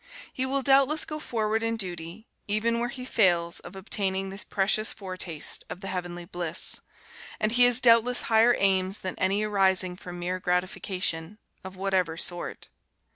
He 0.33 0.47
will 0.47 0.63
doubtless 0.63 1.05
go 1.05 1.19
forward 1.19 1.61
in 1.61 1.77
duty, 1.77 2.25
even 2.47 2.79
where 2.79 2.89
he 2.89 3.05
fails 3.05 3.59
of 3.59 3.75
obtaining 3.75 4.31
this 4.31 4.43
precious 4.43 4.91
foretaste 4.91 5.63
of 5.69 5.81
the 5.81 5.89
heavenly 5.89 6.25
bliss, 6.25 6.81
and 7.39 7.51
he 7.51 7.65
has 7.65 7.79
doubtless 7.79 8.21
higher 8.21 8.55
aims 8.57 8.97
than 9.01 9.13
any 9.19 9.43
arising 9.43 9.95
from 9.95 10.17
mere 10.17 10.39
gratification, 10.39 11.37
of 11.63 11.75
whatever 11.75 12.17
sort. 12.17 12.69